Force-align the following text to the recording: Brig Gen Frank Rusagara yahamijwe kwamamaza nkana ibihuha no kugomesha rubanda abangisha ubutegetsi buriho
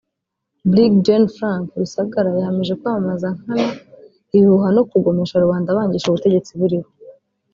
Brig 0.71 0.93
Gen 1.05 1.23
Frank 1.35 1.65
Rusagara 1.79 2.29
yahamijwe 2.37 2.75
kwamamaza 2.79 3.27
nkana 3.39 3.67
ibihuha 4.35 4.67
no 4.75 4.83
kugomesha 4.89 5.41
rubanda 5.43 5.67
abangisha 5.69 6.07
ubutegetsi 6.09 6.51
buriho 6.59 6.89